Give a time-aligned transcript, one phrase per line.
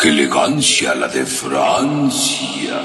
[0.00, 2.80] ¡Qué elegancia la de Francia!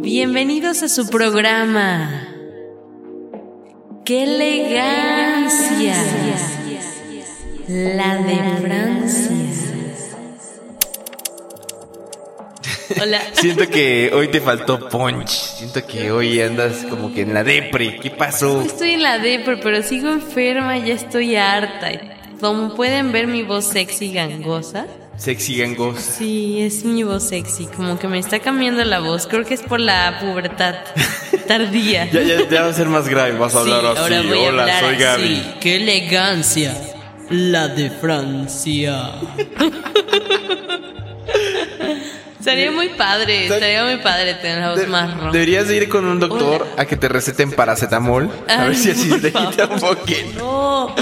[0.00, 2.29] Bienvenidos a su programa.
[4.04, 5.94] ¡Qué elegancia!
[7.68, 9.36] La de Francia.
[13.00, 13.20] Hola.
[13.32, 15.28] Siento que hoy te faltó punch.
[15.28, 18.00] Siento que hoy andas como que en la depre.
[18.00, 18.62] ¿Qué pasó?
[18.62, 21.90] Estoy en la depre, pero sigo enferma, ya estoy harta.
[22.40, 24.86] Como pueden ver mi voz sexy gangosa.
[25.16, 26.00] Sexy gangosa.
[26.00, 29.26] Sí, es mi voz sexy, como que me está cambiando la voz.
[29.26, 30.76] Creo que es por la pubertad
[31.58, 32.08] tardía.
[32.10, 33.98] ya, ya, ya va a ser más grave, vas a hablar así.
[33.98, 35.02] Ahora voy a Hola, hablar soy así.
[35.02, 35.42] Gaby.
[35.60, 36.74] ¡Qué elegancia!
[37.30, 39.10] La de Francia.
[42.42, 45.32] Sería muy padre, estaría muy padre tener la voz De- más ronca.
[45.32, 46.82] deberías de ir con un doctor Hola.
[46.82, 48.30] a que te receten paracetamol.
[48.48, 50.30] a ver Ay, si así te quita un poquito.
[50.38, 50.94] No.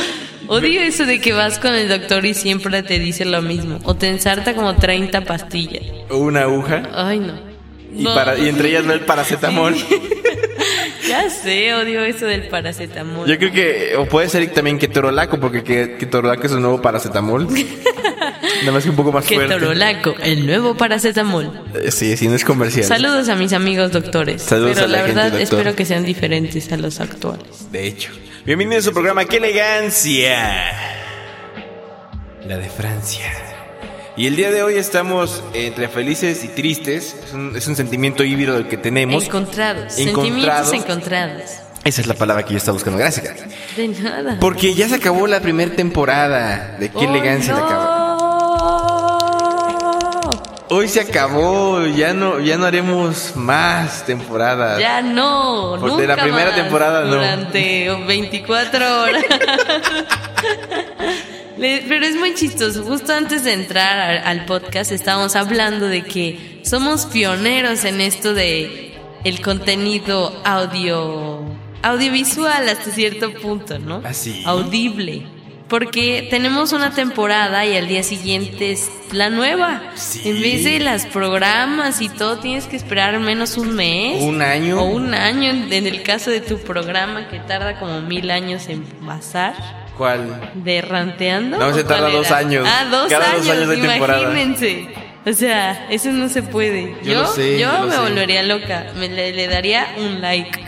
[0.54, 3.78] Odio eso de que vas con el doctor y siempre te dice lo mismo.
[3.84, 5.82] O te ensarta como 30 pastillas.
[6.08, 6.82] O una aguja.
[6.94, 7.34] Ay, no.
[7.94, 8.14] Y, No.
[8.14, 9.76] para, y entre ellas no el paracetamol.
[11.08, 13.26] Ya sé, odio eso del paracetamol.
[13.26, 17.48] Yo creo que, o puede ser también ketorolaco, porque que- ketorolaco es un nuevo paracetamol.
[18.60, 19.52] Nada más que un poco más fuerte.
[19.54, 21.62] torolaco, el nuevo paracetamol.
[21.74, 22.84] Eh, Sí, sí, no es comercial.
[22.84, 24.42] Saludos a mis amigos doctores.
[24.42, 25.58] Saludos pero a la la, gente, verdad doctor.
[25.58, 27.70] espero que sean diferentes a los actuales.
[27.72, 28.10] De hecho.
[28.44, 30.72] Bienvenido a su programa ¡Qué elegancia!
[32.46, 33.30] La de Francia.
[34.18, 37.14] Y el día de hoy estamos entre felices y tristes.
[37.28, 39.24] Es un, es un sentimiento híbrido el que tenemos.
[39.24, 39.96] Encontrados.
[39.96, 40.68] Encontrados.
[40.68, 41.42] Sentimientos encontrados.
[41.84, 42.98] Esa es la palabra que yo estaba buscando.
[42.98, 43.24] Gracias.
[43.24, 43.40] Gaby.
[43.76, 44.36] De nada.
[44.40, 47.84] Porque ya se acabó la primera temporada de Qué ¡Oh, elegancia la acabó.
[47.84, 47.98] no!
[50.70, 54.78] Hoy se acabó, ya no, ya no haremos más temporadas.
[54.78, 57.14] Ya no, Por- nunca de la primera más temporada, no.
[57.14, 59.24] Durante 24 horas.
[61.58, 62.84] Le- Pero es muy chistoso.
[62.84, 68.34] Justo antes de entrar al, al podcast estábamos hablando de que somos pioneros en esto
[68.34, 71.42] de el contenido audio
[71.82, 74.02] audiovisual hasta cierto punto, ¿no?
[74.04, 74.42] Así.
[74.46, 75.26] Audible.
[75.68, 79.82] Porque tenemos una temporada y al día siguiente es la nueva.
[79.96, 80.22] Sí.
[80.24, 84.22] En vez de las programas y todo, tienes que esperar menos un mes.
[84.22, 84.80] Un año.
[84.80, 88.82] O un año en el caso de tu programa que tarda como mil años en
[88.84, 89.54] pasar.
[89.98, 90.52] ¿Cuál?
[90.54, 91.58] ¿De ranteando?
[91.58, 92.66] No, se ¿O cuál tarda dos años.
[92.66, 94.22] Ah, dos Cada años, dos años de temporada.
[94.22, 94.88] imagínense.
[95.26, 96.94] O sea, eso no se puede.
[97.02, 97.98] Yo Yo, lo sé, yo yo lo me sé.
[98.00, 98.86] volvería loca.
[98.96, 100.58] Me le, le daría un like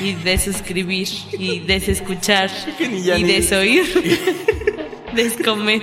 [0.00, 2.48] y desuscribir y desescuchar
[2.80, 3.84] y desoír.
[5.14, 5.82] Descomer.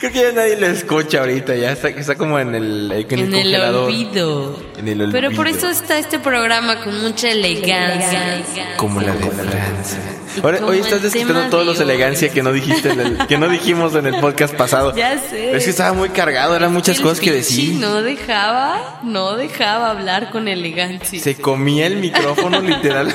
[0.00, 3.20] Creo que ya nadie lo escucha ahorita, ya está, está como en el, en el
[3.20, 3.88] En el congelador.
[3.88, 4.60] olvido.
[4.76, 5.58] En el Pero por olvido.
[5.58, 8.74] eso está este programa con mucha elegancia.
[8.76, 9.98] Como la de Francia.
[10.42, 13.38] Ahora, hoy el estás desquitando todos de los elegancia que no dijiste en el- que
[13.38, 14.94] no dijimos en el podcast pasado.
[14.94, 15.56] Ya sé.
[15.56, 17.74] Es que estaba muy cargado, eran muchas El cosas que decir.
[17.80, 21.18] No dejaba, no dejaba hablar con elegancia.
[21.20, 23.12] Se comía el micrófono literal.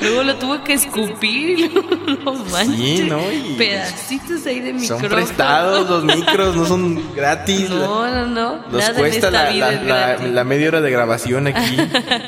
[0.00, 1.70] Luego lo tuvo que escupir.
[2.24, 3.06] no manches.
[3.06, 3.20] ¿no?
[3.32, 5.08] Y- Pedacitos ahí de Son micrófono.
[5.08, 7.68] prestados los micros, no son gratis.
[7.70, 8.56] No, no, no.
[8.68, 11.76] Nos Nada cuesta la, media hora de grabación aquí.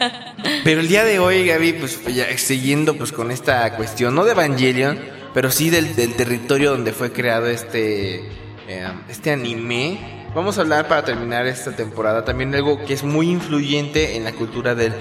[0.65, 4.33] pero el día de hoy, Gaby, pues ya siguiendo pues con esta cuestión, no de
[4.33, 4.99] Evangelion,
[5.35, 8.27] pero sí del, del territorio donde fue creado este,
[8.69, 10.23] eh, este anime.
[10.35, 14.25] Vamos a hablar para terminar esta temporada también de algo que es muy influyente en
[14.25, 14.93] la cultura del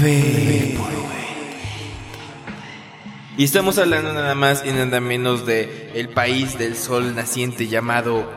[0.00, 1.27] Vaporwave.
[3.38, 8.28] Y estamos hablando nada más y nada menos de el país del sol naciente llamado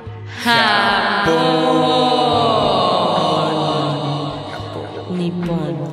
[5.11, 5.91] Nippon.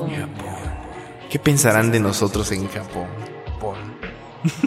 [1.30, 3.06] ¿Qué pensarán de nosotros en Japón?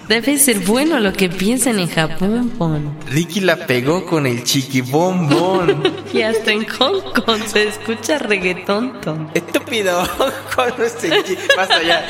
[0.08, 2.98] Debe ser bueno lo que piensan en Japón, Pon.
[3.08, 5.82] Ricky la pegó con el chiquibombón.
[6.14, 9.00] Y hasta en Hong Kong se escucha reggaetón.
[9.02, 9.32] ton.
[9.34, 10.04] Estúpido.
[10.56, 12.06] Con este chi- Basta ya.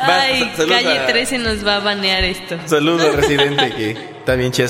[0.00, 2.56] Ay, calle a- 13 nos va a banear esto.
[2.66, 4.68] Saludos al residente que está bien chida.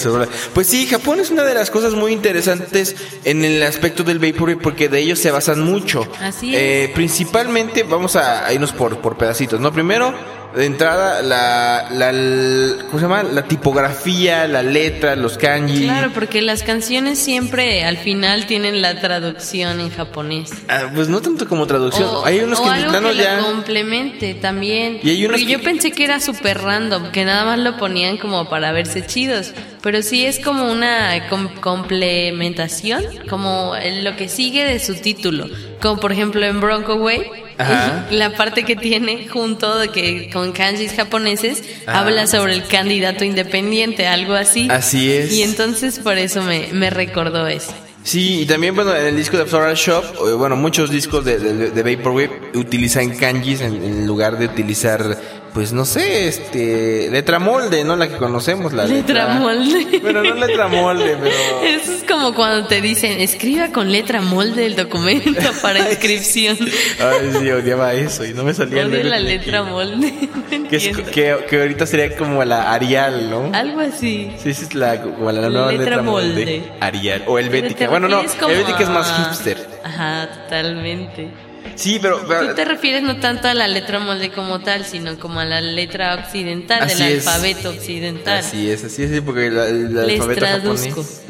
[0.55, 2.95] Pues sí, Japón es una de las cosas muy interesantes
[3.25, 6.07] en el aspecto del Vaporwave porque de ellos se basan mucho.
[6.23, 9.73] Así Eh, principalmente, vamos a, a irnos por, por pedacitos, ¿no?
[9.73, 10.15] Primero,
[10.57, 13.23] de entrada, la, la, l- ¿cómo se llama?
[13.23, 15.85] La tipografía, la letra, los kanji.
[15.85, 20.51] Claro, porque las canciones siempre al final tienen la traducción en japonés.
[20.69, 22.09] Ah, pues no tanto como traducción.
[22.09, 23.39] O, hay unos o que algo que ya.
[23.41, 25.01] complemente también.
[25.03, 27.77] Y hay unos Porque que- yo pensé que era súper random, que nada más lo
[27.77, 29.53] ponían como para verse chidos.
[29.83, 35.49] Pero sí es como una com- complementación, como lo que sigue de su título.
[35.81, 37.23] Como por ejemplo en Bronco Way,
[37.59, 38.07] Ajá.
[38.11, 42.01] la parte que tiene junto de que con kanjis japoneses Ajá.
[42.01, 44.69] habla sobre el candidato independiente, algo así.
[44.71, 45.33] Así es.
[45.33, 47.73] Y entonces por eso me, me recordó eso.
[48.05, 51.39] Sí, y también, bueno, en el disco de Floral Shop, eh, bueno, muchos discos de,
[51.39, 55.19] de, de Vaporwave utilizan kanjis en, en lugar de utilizar,
[55.55, 57.97] pues no sé, este, letra molde, ¿no?
[57.97, 59.99] La que conocemos, la Letra molde.
[60.03, 61.35] Bueno, no letra molde, pero.
[61.65, 66.57] Eso es como cuando te dicen, escriba con letra molde el documento para inscripción.
[66.61, 70.13] Ay, sí, odiaba eso y no me salía Odio la letra molde.
[70.51, 73.51] no Que, es- que, que ahorita sería como la Arial, ¿no?
[73.55, 74.31] Algo así.
[74.43, 76.29] Sí, esa es la, como la nueva Letra letra, molde.
[76.29, 76.63] molde.
[76.81, 77.23] Arial.
[77.27, 77.89] O Pero Helvética.
[77.89, 79.67] Bueno, no, Helvética es más hipster.
[79.85, 81.31] Ajá, totalmente.
[81.75, 82.25] Sí, pero.
[82.27, 85.45] pero- Tú te refieres no tanto a la letra molde como tal, sino como a
[85.45, 88.39] la letra occidental, del alfabeto occidental.
[88.39, 91.03] Así es, así es, porque la- el, el Les alfabeto traduzco.
[91.03, 91.23] japonés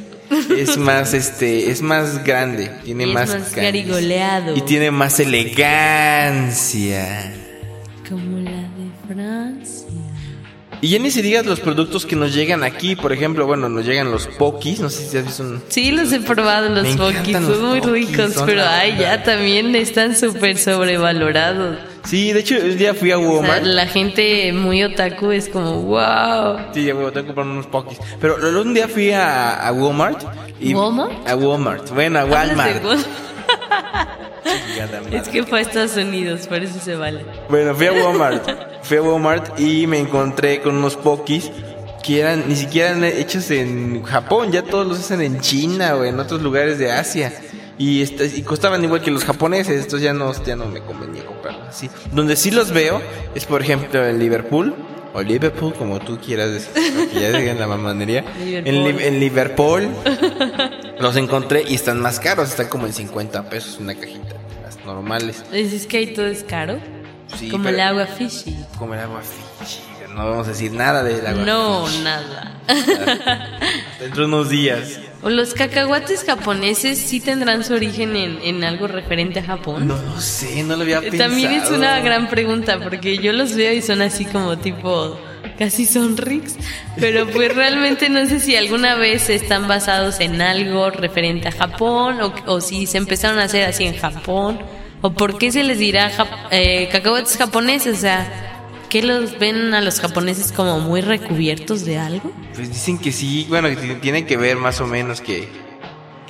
[0.59, 4.55] es más, este, es más grande, tiene es más, más garigoleado.
[4.57, 5.19] y tiene más
[6.19, 7.33] elegancia.
[8.09, 9.87] Como la de Francia.
[10.81, 13.85] Y ya ni se digas los productos que nos llegan aquí, por ejemplo, bueno, nos
[13.85, 15.63] llegan los pokis, no sé si has visto un...
[15.69, 19.23] Sí, los he probado, los pokis, son los muy pokis, ricos, son pero ay, ya
[19.23, 21.79] también están súper sobrevalorados.
[22.05, 23.65] Sí, de hecho, el día fui a O sea, Walmart.
[23.65, 26.59] la gente muy otaku es como, wow.
[26.73, 27.99] Sí, ya tengo que comprar unos pokis.
[28.21, 30.23] Pero un día fui a, a Walmart.
[30.61, 31.29] Y, ¿Walmart?
[31.29, 31.91] A Walmart.
[31.91, 32.83] Bueno, a Walmart.
[35.11, 37.25] Es que fue a Estados Unidos, por eso se vale.
[37.49, 38.49] Bueno, fui a Walmart.
[38.83, 41.51] fui a Walmart y me encontré con unos pokis
[42.03, 46.05] que eran ni siquiera eran hechos en Japón, ya todos los hacen en China o
[46.05, 47.33] en otros lugares de Asia.
[47.77, 51.25] Y, este, y costaban igual que los japoneses, estos ya no, ya no me convenía
[51.25, 51.89] comprarlos así.
[52.13, 53.01] Donde sí los veo
[53.37, 54.75] es, por ejemplo, en Liverpool,
[55.15, 58.25] o Liverpool, como tú quieras decir, porque ya digan la mamanería.
[58.39, 58.97] En, Liverpool.
[58.99, 59.89] Li- en Liverpool
[61.01, 65.45] los encontré y están más caros, están como en 50 pesos una cajita, las normales.
[65.53, 66.79] ¿Dices que ahí todo es caro?
[67.39, 68.57] Sí, como el agua fishy.
[68.79, 69.81] como el agua Fiji.
[70.15, 72.59] No vamos a decir nada del agua No, nada.
[74.01, 74.99] Dentro de unos días.
[75.23, 79.87] ¿O los cacahuates japoneses sí tendrán su origen en, en algo referente a Japón?
[79.87, 81.29] No lo sé, no lo había pensado.
[81.29, 85.19] También es una gran pregunta porque yo los veo y son así como tipo
[85.59, 86.57] casi son Rix,
[87.01, 92.21] pero pues realmente no sé si alguna vez están basados en algo referente a Japón
[92.21, 94.59] o, o si se empezaron a hacer así en Japón
[95.03, 96.89] o por qué se les dirá jap- eh,
[97.39, 98.27] japoneses, o sea,
[98.89, 102.33] ¿qué los ven a los japoneses como muy recubiertos de algo?
[102.55, 105.49] Pues dicen que sí, bueno, que t- tiene que ver más o menos que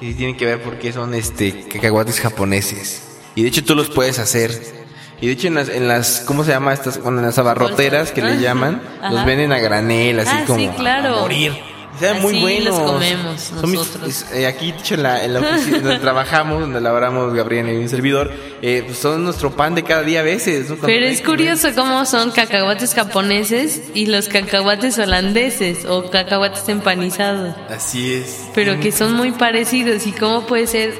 [0.00, 3.02] que tienen que ver porque son este cacahuates japoneses.
[3.34, 4.77] Y de hecho tú los puedes hacer.
[5.20, 7.02] Y de hecho en las, en las ¿cómo se llama estas?
[7.02, 9.24] Bueno, en las abarroteras que le llaman, los Ajá.
[9.24, 11.16] venden a granel, así Ah, como sí, claro.
[11.16, 11.52] a morir.
[11.96, 12.66] Y Saben muy buenos.
[12.66, 14.08] los comemos Son mis- nosotros.
[14.08, 17.68] es- eh, aquí, de hecho, en la, en la oficina donde trabajamos, donde laboramos Gabriel
[17.70, 18.30] y un servidor,
[18.62, 20.70] eh, pues son nuestro pan de cada día a veces.
[20.70, 20.76] ¿no?
[20.76, 28.12] Pero es curioso cómo son cacahuates japoneses y los cacahuates holandeses o cacahuates empanizados, Así
[28.14, 28.42] es.
[28.54, 30.94] pero que son muy parecidos y cómo puede ser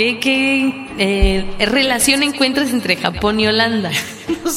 [0.00, 3.90] ¿Qué, qué eh, relación encuentras entre Japón y Holanda?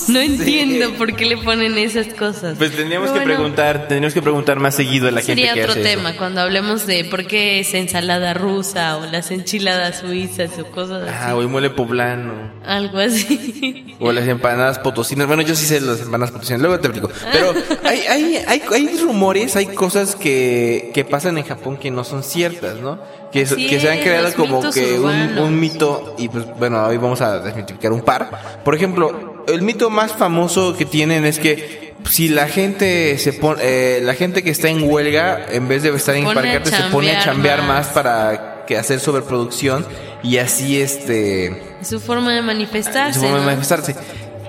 [0.07, 2.57] No, entiendo por qué le ponen esas cosas.
[2.57, 5.53] Pues tendríamos Pero que bueno, preguntar, tendríamos que preguntar más seguido a la gente Sería
[5.53, 5.89] que otro hace eso.
[5.89, 11.03] tema cuando hablemos de por qué es ensalada rusa o las enchiladas suizas o cosas
[11.07, 11.15] así.
[11.21, 12.33] Ah, o el mole poblano.
[12.65, 13.95] Algo así.
[13.99, 15.27] O las empanadas potosinas.
[15.27, 17.11] Bueno, yo sí sé las empanadas potosinas, luego te explico.
[17.31, 22.03] Pero hay, hay, hay, hay rumores, hay cosas que, que pasan en Japón que no
[22.03, 22.99] son ciertas, ¿no?
[23.33, 26.15] Que, Así que se han creado como que un, un mito.
[26.19, 28.61] Y pues bueno, hoy vamos a desmitificar un par.
[28.63, 33.61] Por ejemplo, el mito más famoso que tienen es que si la gente se pone,
[33.63, 37.15] eh, la gente que está en huelga, en vez de estar en parquearte, se pone
[37.15, 37.87] a chambear más, más.
[37.87, 39.85] para que hacer sobreproducción
[40.21, 43.13] y así este Su forma de manifestarse.
[43.15, 43.47] su forma de ¿no?
[43.47, 43.95] manifestarse.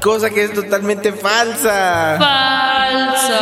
[0.01, 2.17] Cosa que es totalmente falsa.
[2.19, 3.35] Falso.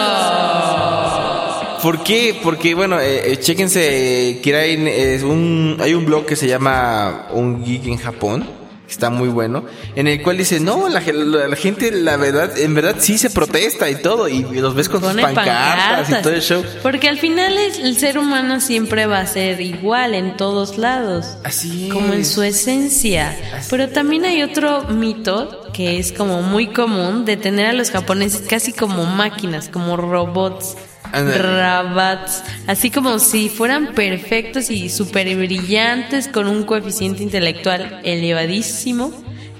[1.82, 2.38] ¿Por qué?
[2.42, 7.26] Porque, bueno, eh, eh, chéquense, eh, Kirain es un, hay un blog que se llama
[7.32, 8.48] Un Geek en Japón,
[8.88, 9.64] está muy bueno,
[9.96, 13.30] en el cual dice, no, la, la- la gente, la verdad, en verdad sí se
[13.30, 16.62] protesta y todo, y los ves con sus pancartas y todo el show.
[16.82, 21.36] Porque al final es- el ser humano siempre va a ser igual en todos lados.
[21.42, 21.92] Así es.
[21.92, 23.36] Como en su esencia.
[23.56, 27.90] Así- Pero también hay otro mito que es como muy común de tener a los
[27.90, 30.76] japoneses casi como máquinas, como robots.
[31.12, 39.12] Rabats, así como si fueran perfectos y súper brillantes con un coeficiente intelectual elevadísimo.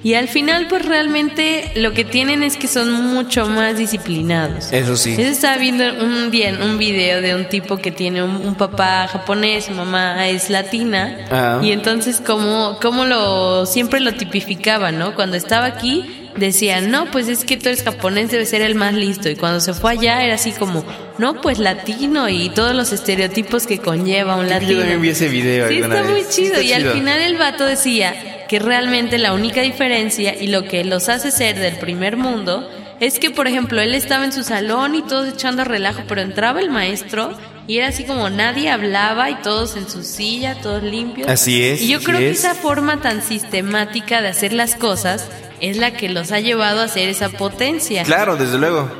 [0.05, 4.73] Y al final, pues realmente lo que tienen es que son mucho más disciplinados.
[4.73, 5.15] Eso sí.
[5.17, 9.07] Yo estaba viendo un día un video de un tipo que tiene un, un papá
[9.07, 11.61] japonés, su mamá es latina, Ah.
[11.63, 15.15] y entonces como, como lo siempre lo tipificaba, ¿no?
[15.15, 18.95] Cuando estaba aquí decía, no, pues es que tú eres japonés, debe ser el más
[18.95, 20.85] listo, y cuando se fue allá era así como,
[21.19, 24.79] no, pues latino y todos los estereotipos que conlleva un Yo latino.
[24.81, 25.69] también vi ese video.
[25.69, 26.31] Sí, está muy vez.
[26.31, 26.55] Chido.
[26.55, 30.85] está y al final el vato decía que realmente la única diferencia y lo que
[30.85, 32.69] los hace ser del primer mundo
[33.01, 36.61] es que, por ejemplo, él estaba en su salón y todos echando relajo, pero entraba
[36.61, 37.37] el maestro
[37.67, 41.29] y era así como nadie hablaba y todos en su silla, todos limpios.
[41.29, 42.41] Así es, Y yo creo que es.
[42.41, 45.29] esa forma tan sistemática de hacer las cosas
[45.63, 48.03] es la que los ha llevado a ser esa potencia.
[48.03, 48.91] Claro, desde luego.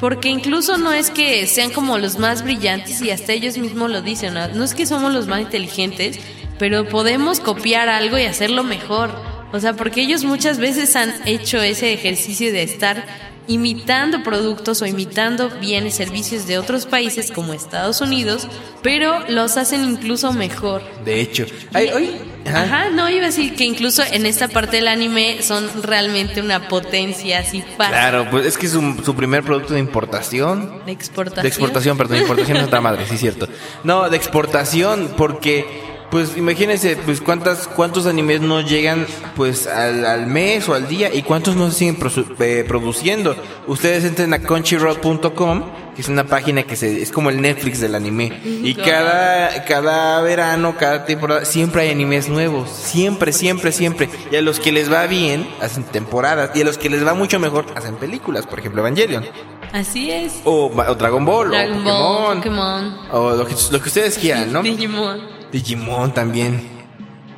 [0.00, 4.02] Porque incluso no es que sean como los más brillantes y hasta ellos mismos lo
[4.02, 4.46] dicen, ¿no?
[4.48, 6.20] no es que somos los más inteligentes,
[6.58, 9.10] pero podemos copiar algo y hacerlo mejor.
[9.52, 13.04] O sea, porque ellos muchas veces han hecho ese ejercicio de estar
[13.48, 18.46] imitando productos o imitando bienes, servicios de otros países como Estados Unidos,
[18.82, 20.82] pero los hacen incluso mejor.
[21.04, 21.46] De hecho.
[21.72, 22.62] Ay, ay, ajá.
[22.62, 26.68] Ajá, no, iba a decir que incluso en esta parte del anime son realmente una
[26.68, 30.80] potencia así para Claro, pues es que es un- su primer producto de importación.
[30.86, 31.42] de exportación.
[31.42, 33.48] De exportación, perdón, importación es otra madre, sí, cierto.
[33.84, 35.66] No, de exportación, porque,
[36.10, 41.12] pues imagínense, pues cuántas, cuántos animes no llegan, pues al, al mes o al día
[41.14, 41.98] y cuántos no se siguen
[42.40, 43.36] eh, produciendo.
[43.66, 45.62] Ustedes entren a crunchyroll.com,
[45.96, 48.38] que es una página que se, es como el Netflix del anime.
[48.44, 52.68] Y cada, cada verano, cada temporada, siempre hay animes nuevos.
[52.70, 54.10] Siempre, siempre, siempre.
[54.30, 56.50] Y a los que les va bien, hacen temporadas.
[56.54, 58.46] Y a los que les va mucho mejor, hacen películas.
[58.46, 59.24] Por ejemplo, Evangelion.
[59.72, 60.34] Así es.
[60.44, 64.18] O, o Dragon Ball, Dragon o Ball, Pokémon, Pokémon, o lo que, lo que ustedes
[64.18, 64.62] quieran, ¿no?
[64.62, 65.20] Digimon.
[65.50, 66.76] Digimon también.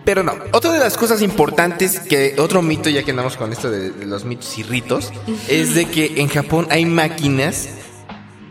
[0.04, 3.70] Pero no, otra de las cosas importantes que otro mito, ya que andamos con esto
[3.70, 5.12] de, de los mitos y ritos,
[5.48, 7.68] es de que en Japón hay máquinas.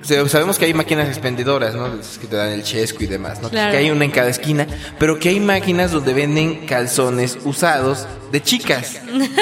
[0.08, 2.00] Sabemos que hay máquinas expendedoras, ¿no?
[2.20, 3.50] Que te dan el chesco y demás, ¿no?
[3.50, 3.72] Claro.
[3.72, 4.68] Que hay una en cada esquina,
[5.00, 9.02] pero que hay máquinas donde venden calzones usados de chicas.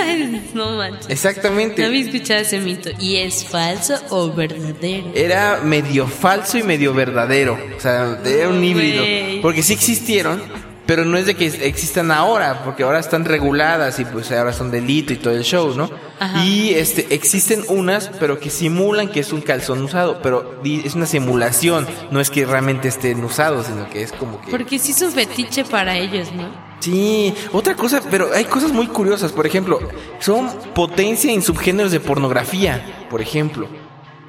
[0.53, 1.09] no manches.
[1.09, 1.81] Exactamente.
[1.81, 2.89] No había escuchado ese mito.
[2.99, 5.11] ¿Y es falso o verdadero?
[5.13, 7.57] era medio falso y medio verdadero.
[7.77, 9.03] O sea, era un híbrido.
[9.41, 10.41] Porque sí existieron,
[10.85, 14.71] pero no es de que existan ahora, porque ahora están reguladas y pues ahora son
[14.71, 15.89] delito y todo el show, ¿no?
[16.19, 16.43] Ajá.
[16.45, 21.05] Y este existen unas, pero que simulan que es un calzón usado, pero es una
[21.05, 25.01] simulación, no es que realmente estén usados, sino que es como que Porque sí es
[25.01, 26.75] un fetiche para ellos, ¿no?
[26.79, 29.31] Sí, otra cosa, pero hay cosas muy curiosas.
[29.31, 29.79] Por ejemplo,
[30.19, 33.67] son potencia en subgéneros de pornografía, por ejemplo.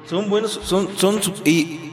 [0.05, 1.86] Son buenos, son, son, y,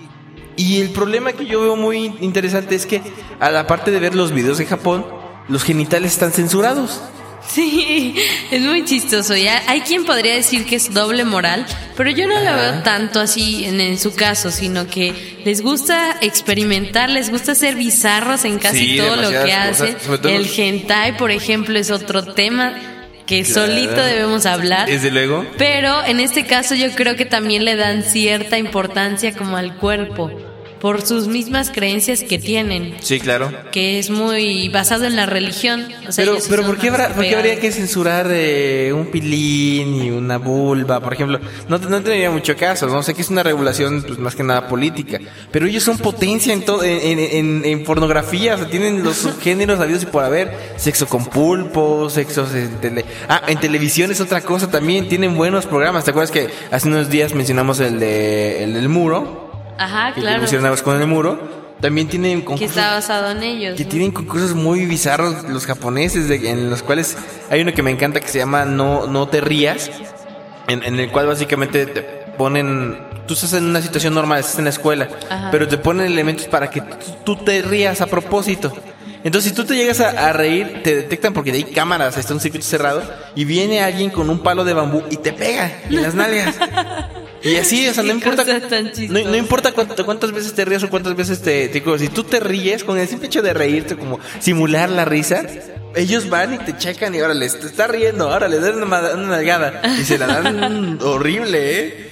[0.57, 3.03] y el problema que yo veo muy interesante es que,
[3.41, 5.07] a la parte de ver los videos de Japón,
[5.49, 7.01] los genitales están censurados.
[7.47, 8.17] Sí,
[8.51, 9.37] es muy chistoso.
[9.37, 13.21] Ya hay quien podría decir que es doble moral, pero yo no lo veo tanto
[13.21, 18.59] así en, en su caso, sino que les gusta experimentar, les gusta ser bizarros en
[18.59, 19.97] casi Sí, todo lo que hacen.
[20.25, 22.75] El hentai, por ejemplo, es otro tema
[23.27, 24.89] que solito debemos hablar.
[24.89, 25.47] Desde luego.
[25.57, 30.31] Pero en este caso yo creo que también le dan cierta importancia como al cuerpo,
[30.85, 33.51] por sus mismas creencias que tienen, Sí, claro.
[33.73, 35.89] que es muy basado en la religión.
[36.07, 39.95] O sea, Pero, pero ¿por qué, habrá- por qué habría que censurar eh, un pilín
[40.05, 41.41] y una vulva, por ejemplo?
[41.71, 44.69] No, no tendría mucho caso, no sé que es una regulación pues, más que nada
[44.69, 45.21] política.
[45.51, 49.81] Pero ellos son potencia en todo, en, en, en- pornografía, o sea, tienen los subgéneros
[49.81, 53.07] habidos y por haber, sexo con pulpo, sexos en tele...
[53.27, 56.05] Ah, en televisión es otra cosa también, tienen buenos programas.
[56.05, 59.44] ¿Te acuerdas que hace unos días mencionamos el de el del muro?
[59.79, 60.41] Ajá, Que claro.
[60.43, 61.65] pusieron algo con el muro.
[61.81, 63.77] También tienen Que concursos está basado en ellos.
[63.77, 63.91] que ¿no?
[63.91, 67.17] tienen concursos muy bizarros los japoneses, de- en los cuales
[67.51, 69.91] hay uno que me encanta que se llama No, no te rías,
[70.69, 72.01] en, en el cual básicamente te
[72.39, 75.49] ponen, tú estás en una situación normal, estás en la escuela, Ajá.
[75.51, 78.73] pero te ponen elementos para que tú, tú te rías a propósito.
[79.23, 82.41] Entonces, si tú te llegas a, a reír, te detectan porque hay cámaras, está un
[82.41, 83.03] circuito cerrado,
[83.35, 86.55] y viene alguien con un palo de bambú y te pega en las nalgas.
[87.45, 88.45] Y así, o sea, no importa.
[89.11, 92.25] No, no importa cuánto- cuántas veces te rías o cuántas veces te, te- Si tú
[92.25, 95.45] te ríes, con el simple hecho de reírte, como simular la risa,
[95.95, 98.99] ellos van y te checan y ahora les te está riendo, ahora le dan una,
[99.15, 102.11] una nalgada y se la dan horrible, ¿eh?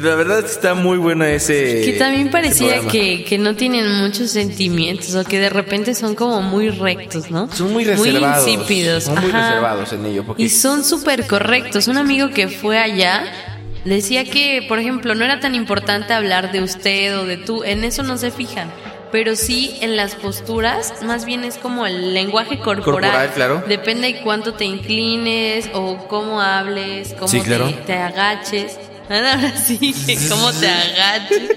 [0.00, 1.82] La verdad está muy bueno ese.
[1.84, 6.40] Que también parecía que, que no tienen muchos sentimientos o que de repente son como
[6.40, 7.52] muy rectos, ¿no?
[7.52, 8.44] Son muy reservados.
[8.46, 9.04] Muy insípidos.
[9.04, 9.48] Son muy ajá.
[9.48, 10.24] reservados en ello.
[10.24, 11.88] Porque Y son súper correctos.
[11.88, 13.24] Un amigo que fue allá
[13.96, 17.64] decía que, por ejemplo, no era tan importante hablar de usted o de tú.
[17.64, 18.70] En eso no se fijan.
[19.10, 22.84] Pero sí en las posturas, más bien es como el lenguaje corporal.
[23.10, 23.64] Corporal, claro.
[23.66, 27.72] Depende de cuánto te inclines o cómo hables, cómo Sí, te- claro.
[27.86, 28.78] te, agaches.
[29.08, 29.94] Ahora sí,
[30.28, 31.52] cómo te agaches.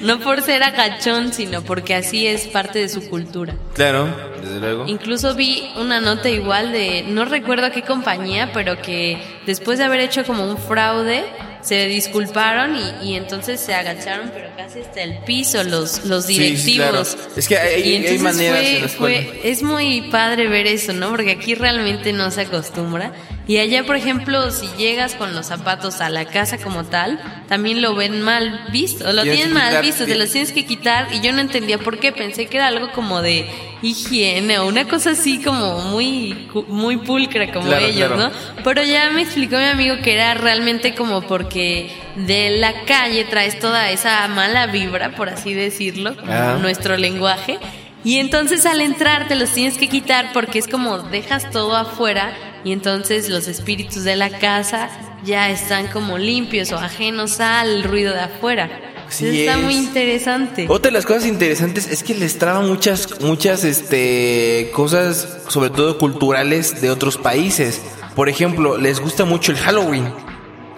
[0.00, 3.54] No por ser agachón, sino porque así es parte de su cultura.
[3.74, 4.08] Claro,
[4.42, 4.84] desde luego.
[4.88, 9.84] Incluso vi una nota igual de, no recuerdo a qué compañía, pero que después de
[9.84, 11.24] haber hecho como un fraude,
[11.64, 16.34] se disculparon y, y entonces se agacharon, pero casi hasta el piso los, los Sí,
[16.34, 17.08] directivos.
[17.08, 17.32] sí, claro.
[17.36, 20.92] Es que hay- Y hay entonces maneras fue- en fue- es muy padre ver eso,
[20.92, 21.08] ¿no?
[21.08, 23.12] Porque aquí realmente no se acostumbra.
[23.46, 27.18] Y allá, por ejemplo, si llegas con los zapatos a la casa como tal,
[27.48, 30.64] también lo ven mal visto, lo Tienes tienen mal quitar- visto, te los tienes que
[30.66, 33.46] quitar y yo no entendía por qué, pensé que era algo como de
[33.84, 38.16] higiene o una cosa así como muy muy pulcra como Claro, ellos, claro.
[38.16, 38.30] ¿no?
[38.64, 43.58] Pero ya me explicó mi amigo que era realmente como porque de la calle traes
[43.60, 46.58] toda esa mala vibra, por así decirlo, Ah.
[46.60, 47.58] nuestro lenguaje.
[48.04, 52.32] Y entonces al entrar te los tienes que quitar porque es como dejas todo afuera
[52.64, 54.88] y entonces los espíritus de la casa
[55.24, 58.68] ya están como limpios o ajenos al ruido de afuera.
[59.22, 59.62] Está es.
[59.62, 60.66] muy interesante.
[60.68, 65.98] Otra de las cosas interesantes es que les traba muchas, muchas, este, cosas, sobre todo
[65.98, 67.80] culturales de otros países.
[68.14, 70.12] Por ejemplo, les gusta mucho el Halloween.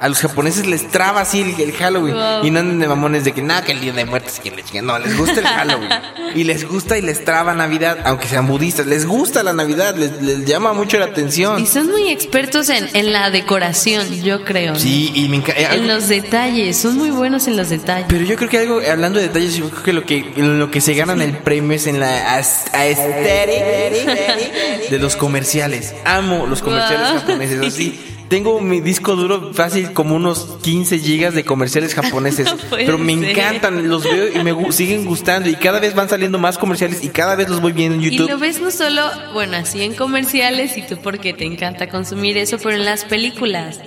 [0.00, 2.14] A los japoneses les traba así el, el Halloween.
[2.14, 2.44] Wow.
[2.44, 4.52] Y no andan de mamones de que nada, que el día de muertos, que.
[4.82, 5.88] No, les gusta el Halloween.
[6.34, 8.86] y les gusta y les traba Navidad, aunque sean budistas.
[8.86, 11.62] Les gusta la Navidad, les, les llama mucho la atención.
[11.62, 14.74] Y son muy expertos en, en la decoración, yo creo.
[14.74, 14.78] ¿no?
[14.78, 15.74] Sí, y me encanta.
[15.74, 18.06] En los detalles, son muy buenos en los detalles.
[18.08, 20.80] Pero yo creo que algo, hablando de detalles, yo creo que lo que, lo que
[20.80, 25.94] se ganan el premio es en la aesthetic de los comerciales.
[26.04, 27.20] Amo los comerciales Wow.
[27.20, 28.00] japoneses, así.
[28.28, 33.14] Tengo mi disco duro fácil como unos 15 gigas de comerciales japoneses, No pero me
[33.14, 33.30] ser.
[33.30, 37.04] encantan, los veo y me gu- siguen gustando y cada vez van saliendo más comerciales
[37.04, 38.30] y cada vez los voy viendo en Y YouTube.
[38.30, 39.02] lo ves no solo,
[39.32, 43.80] bueno, así en comerciales y tú porque te encanta consumir eso, pero en las películas.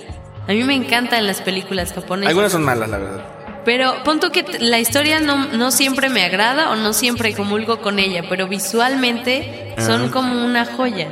[0.48, 2.30] A mí me encantan las películas japonesas.
[2.30, 3.24] Algunas son malas, la verdad.
[3.66, 7.98] Pero punto que la historia no, no siempre me agrada o no siempre comulgo con
[7.98, 10.10] ella, pero visualmente son Ajá.
[10.10, 11.08] como una joya.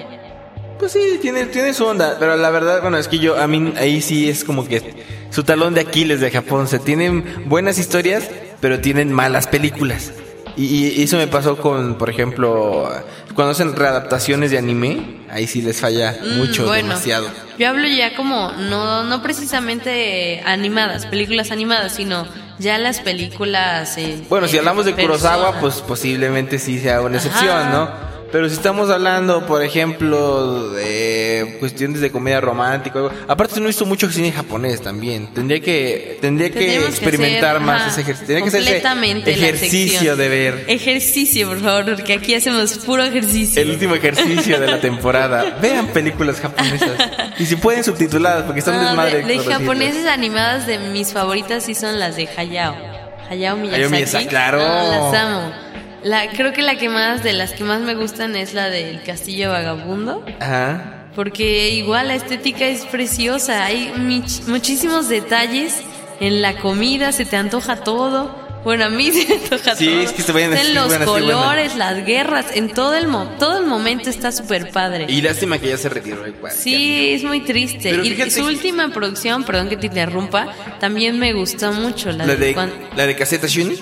[0.79, 3.73] Pues sí, tiene, tiene su onda, pero la verdad, bueno, es que yo, a mí
[3.79, 4.95] ahí sí es como que
[5.31, 6.69] su talón de Aquiles de Japón.
[6.69, 10.13] Se tienen buenas historias, pero tienen malas películas.
[10.57, 12.91] Y, y eso me pasó con, por ejemplo,
[13.35, 16.89] cuando hacen readaptaciones de anime, ahí sí les falla Mm, mucho, bueno.
[16.89, 17.29] demasiado.
[17.59, 22.27] Yo hablo ya como, no, no precisamente animadas, películas animadas, sino
[22.59, 23.97] ya las películas...
[23.99, 25.61] eh, Bueno, si hablamos de Kurosawa, personas.
[25.61, 27.71] pues posiblemente sí sea una excepción, Ajá.
[27.71, 28.08] ¿no?
[28.31, 33.69] Pero si estamos hablando, por ejemplo, de cuestiones de comedia romántica, algo- aparte no he
[33.69, 35.29] visto mucho cine japonés también.
[35.33, 38.27] Tendría que tendría que experimentar hacer, más ajá, ese ejercicio.
[38.27, 38.51] Tendría
[39.25, 43.63] que ese ejercicio de ver Ejercicio, por favor, porque aquí hacemos puro ejercicio.
[43.63, 45.57] el último ejercicio de la temporada.
[45.63, 46.91] Vean películas japonesas
[47.39, 49.23] y si pueden subtituladas porque están No, desmadre.
[49.23, 52.77] de, de japoneses animadas de mis favoritas sí son las de Hayao.
[53.31, 53.89] Hayao Miyazaki.
[53.91, 54.59] Miyazaki, claro.
[54.63, 55.68] Ah, las amo.
[56.05, 59.03] La, creo que la que más, de las que más me gustan es la del
[59.03, 60.25] Castillo Vagabundo.
[60.41, 60.95] Ajá.
[61.15, 63.65] Porque igual la estética es preciosa.
[63.65, 65.75] Hay mich- muchísimos detalles
[66.21, 68.47] en la comida, se te antoja todo.
[68.65, 70.01] Bueno, a mí se me antoja Sí, todo.
[70.03, 73.59] es que se vayan a En los colores, las guerras, en todo el, mo- todo
[73.59, 75.07] el momento está súper padre.
[75.09, 76.53] Y lástima que ya se retiró igual.
[76.53, 77.91] Sí, es muy triste.
[77.91, 80.47] Pero y fíjate su última producción, perdón que te interrumpa,
[80.79, 82.13] también me gustó mucho.
[82.13, 83.73] La, La de, de, cuan- la de Caseta Shun.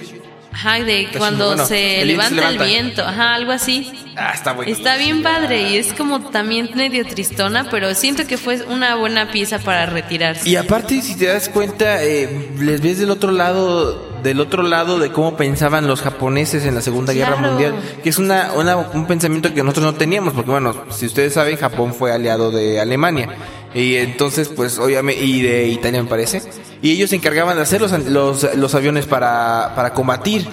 [0.56, 2.64] Ajá, de cuando bueno, se el viento se levanta el levanta.
[2.64, 3.92] viento, ajá, algo así.
[4.16, 4.72] Ah, está bueno.
[4.72, 9.30] Está bien padre y es como también medio tristona, pero siento que fue una buena
[9.30, 10.48] pieza para retirarse.
[10.48, 14.98] Y aparte, si te das cuenta, eh, les ves del otro lado, del otro lado
[14.98, 17.48] de cómo pensaban los japoneses en la Segunda Guerra Claro.
[17.52, 21.34] Mundial, que es una, una- un pensamiento que nosotros no teníamos, porque bueno, si ustedes
[21.34, 23.28] saben, Japón fue aliado de Alemania.
[23.76, 26.42] Y entonces, pues, obviamente, y de Italia me parece.
[26.82, 30.46] Y ellos se encargaban de hacer los, los, los aviones para, para combatir.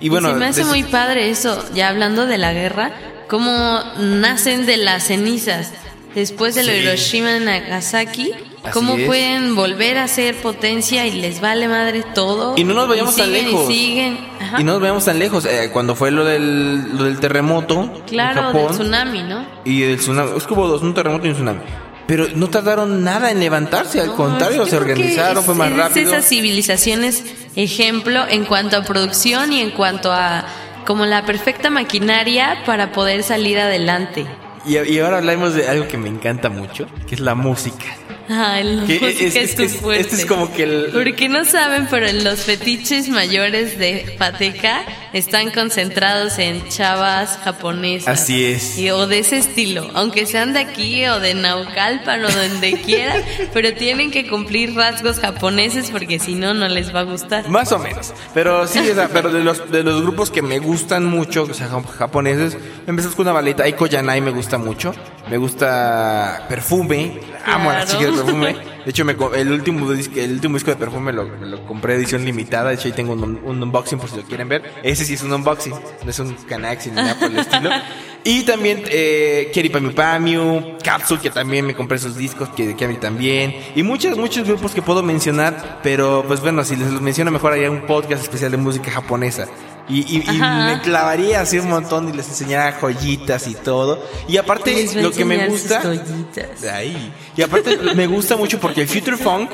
[0.00, 2.92] Y bueno, se me hace muy padre eso, ya hablando de la guerra,
[3.28, 5.72] cómo nacen de las cenizas.
[6.14, 6.78] Después de lo Sí.
[6.78, 8.32] Hiroshima y Nagasaki,
[8.72, 9.04] ¿Cómo es.
[9.06, 12.54] pueden volver a ser potencia y les vale madre todo?
[12.56, 13.70] Y no nos vayamos tan lejos.
[13.70, 14.18] Y siguen.
[14.40, 14.60] Ajá.
[14.60, 15.44] Y no nos veamos tan lejos.
[15.44, 18.62] eh, cuando fue lo del, lo del terremoto claro, en Japón.
[18.62, 19.46] del tsunami, ¿no?
[19.66, 20.38] Y el tsunami.
[20.38, 21.60] Es que hubo dos, un terremoto y un tsunami.
[22.06, 25.76] Pero no tardaron nada en levantarse, al No, contrario, se organizaron, es- fue más es
[25.76, 26.10] rápido.
[26.12, 27.24] esas civilizaciones
[27.56, 30.44] ejemplo en cuanto a producción y en cuanto a
[30.86, 34.24] como la perfecta maquinaria para poder salir adelante.
[34.64, 37.86] Y, y ahora hablamos de algo que me encanta mucho, que es la música.
[38.28, 40.00] Ay, la Que música es, tu es- fuerte.
[40.02, 40.90] este es como que el...
[40.92, 48.08] Porque no saben, pero los fetiches mayores de Pateca están concentrados en chavas japonesas.
[48.22, 48.78] Así es.
[48.78, 53.22] Y- o de ese estilo, aunque sean de aquí o de Naucalpan o donde quieran,
[53.52, 57.48] pero tienen que cumplir rasgos japoneses porque si no, no les va a gustar.
[57.48, 58.12] Más o menos.
[58.34, 58.80] Pero sí,
[59.12, 63.14] pero de los, de los grupos que me gustan mucho, o sea, jap- japoneses, empezamos
[63.14, 63.62] con una baleta.
[63.64, 64.94] Aiko Yanai me gusta mucho.
[65.28, 67.20] Me gusta Perfume.
[67.44, 68.56] Amo a las chicas de Perfume.
[68.86, 72.24] De hecho, me el, último disco, el último disco de Perfume lo, lo compré edición
[72.24, 72.68] limitada.
[72.68, 74.62] De hecho, ahí tengo un, un unboxing por si lo quieren ver.
[74.84, 75.72] Ese sí es un unboxing.
[76.04, 77.70] No es un Canaxi ni nada por el estilo.
[78.28, 82.84] Y también eh, Keri Pamiu Pamiu, Capsule, que también me compré esos discos, que, que
[82.84, 83.54] a mí también.
[83.76, 87.52] Y muchos, muchos grupos que puedo mencionar, pero pues bueno, si les los menciono mejor
[87.52, 89.46] haría un podcast especial de música japonesa.
[89.88, 94.02] Y, y- y me clavaría así un montón y les enseñaría joyitas y todo.
[94.28, 95.80] Y aparte, lo que me gusta...
[95.82, 96.60] joyitas.
[96.60, 97.12] De ahí.
[97.36, 99.50] Y aparte me gusta mucho porque el Future Funk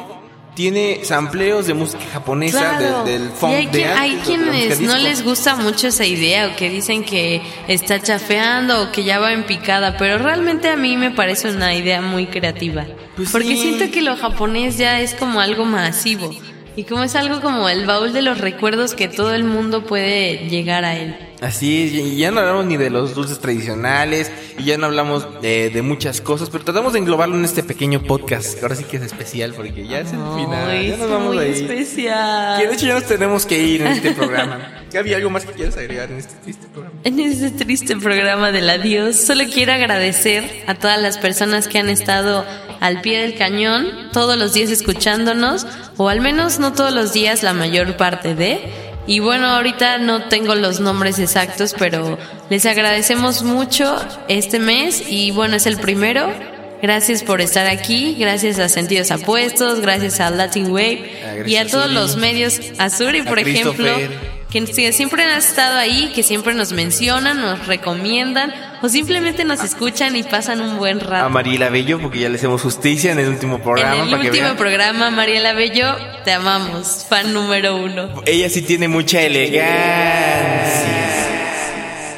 [0.55, 3.05] tiene sampleos de música japonesa, Claro.
[3.05, 6.57] del, del funk y hay, quien- hay quienes no les gusta mucho esa idea o
[6.57, 10.99] que dicen que está chafeando o que ya va en picada, pero realmente a mí
[10.99, 12.85] me parece una idea muy creativa.
[13.17, 13.63] Pues porque sí.
[13.63, 16.31] siento que lo japonés ya es como algo masivo
[16.77, 20.49] y como es algo como el baúl de los recuerdos que todo el mundo puede
[20.49, 21.17] llegar a él.
[21.41, 25.27] Así es, y ya no hablamos ni de los dulces tradicionales, y ya no hablamos
[25.43, 28.85] de, de muchas cosas, pero tratamos de englobarlo en este pequeño podcast, que ahora sí
[28.85, 31.51] que es especial, porque ya es el final, Ay, ya nos vamos muy ahí.
[31.51, 32.61] especial.
[32.61, 34.85] Que de hecho ya nos tenemos que ir en este programa.
[34.93, 36.97] Gaby, ¿algo más que quieras agregar en este triste programa?
[37.03, 41.89] En este triste programa del adiós, solo quiero agradecer a todas las personas que han
[41.89, 42.45] estado
[42.83, 45.67] al pie del cañón, todos los días escuchándonos,
[45.97, 48.61] o al menos no todos los días, la mayor parte de.
[49.07, 52.19] Y bueno, ahorita no tengo los nombres exactos, pero
[52.51, 56.29] les agradecemos mucho este mes y bueno, es el primero.
[56.83, 61.89] Gracias por estar aquí, gracias a Sentidos Apuestos, gracias a Latin Wave y a todos
[61.89, 63.93] los medios, a Suri por A ejemplo,
[64.51, 70.17] que siempre han estado ahí, que siempre nos mencionan, nos recomiendan o simplemente nos escuchan
[70.17, 71.31] y pasan un buen A rato.
[71.31, 73.95] Mariela Bello, porque ya le hacemos justicia en el último programa.
[73.95, 78.23] en el para último programa, Mariela Bello, te amamos, fan número uno.
[78.27, 79.73] Ella sí tiene mucha elegancia.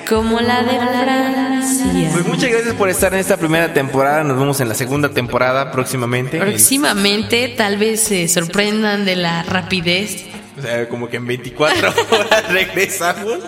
[0.09, 2.11] Como la de Francia.
[2.13, 4.23] Pues muchas gracias por estar en esta primera temporada.
[4.23, 6.39] Nos vemos en la segunda temporada próximamente.
[6.39, 10.27] Próximamente tal vez se sorprendan de la rapidez.
[10.57, 13.39] O sea, como que en 24 horas regresamos.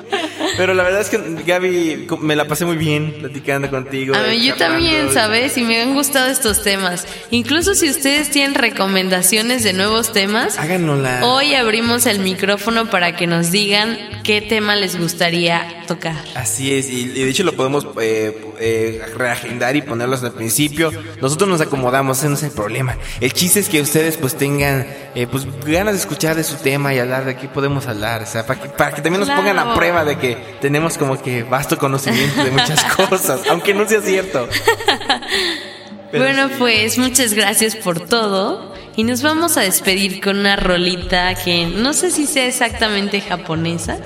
[0.56, 4.14] Pero la verdad es que, Gaby, me la pasé muy bien platicando contigo.
[4.14, 5.56] A mí yo también, ¿sabes?
[5.56, 7.06] Y me han gustado estos temas.
[7.30, 11.24] Incluso si ustedes tienen recomendaciones de nuevos temas, Háganosla.
[11.24, 16.16] Hoy abrimos el micrófono para que nos digan qué tema les gustaría tocar.
[16.34, 20.90] Así es, y, y de hecho lo podemos eh, eh, reagendar y ponerlos al principio.
[21.22, 22.96] Nosotros nos acomodamos, ese no es el problema.
[23.20, 24.84] El chiste es que ustedes pues tengan
[25.14, 28.26] eh, pues ganas de escuchar de su tema y hablar de qué podemos hablar, o
[28.26, 31.44] sea, para que, para que también nos pongan a prueba de que tenemos como que
[31.44, 34.48] vasto conocimiento de muchas cosas, aunque no sea cierto.
[36.10, 36.54] Pero bueno, sí.
[36.58, 38.74] pues muchas gracias por todo.
[38.96, 43.98] Y nos vamos a despedir con una rolita que no sé si sea exactamente japonesa.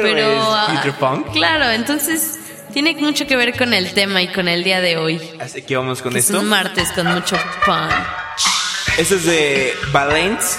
[0.00, 1.32] Pero es ah, future punk.
[1.32, 2.38] Claro, entonces
[2.72, 5.20] tiene mucho que ver con el tema y con el día de hoy.
[5.40, 6.40] Así que vamos con que Es esto.
[6.40, 7.90] un martes con mucho pan.
[8.98, 10.58] Este es de Valence,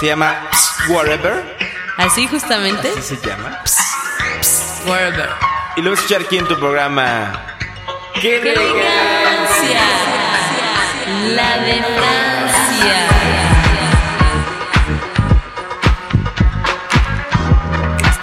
[0.00, 1.56] se llama Psst, Whatever,
[1.98, 2.88] Así justamente.
[2.96, 3.62] así se llama.
[4.86, 5.28] Whatever.
[5.76, 7.44] Y lo vamos a escuchar aquí en tu programa.
[8.14, 9.80] ¡Qué ¡Qué elegancia!
[11.34, 13.17] La de Francia.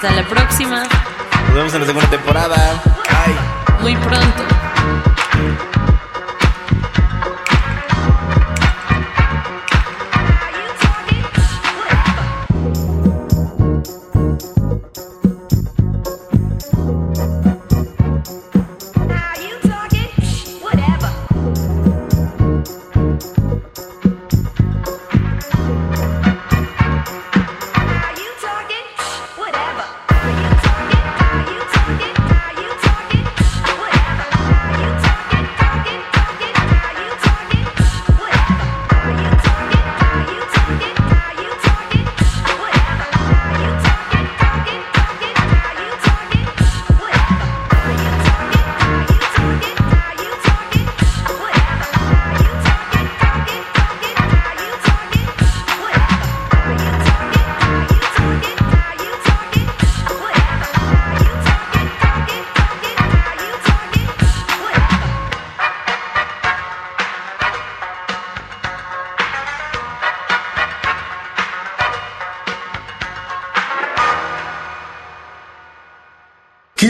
[0.06, 0.84] Hasta la próxima,
[1.48, 2.84] Nos vemos en la segunda temporada.
[3.26, 3.36] Ay.
[3.82, 4.55] muy pronto.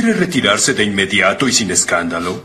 [0.06, 2.44] ¿Quiere retirarse de inmediato y sin escándalo?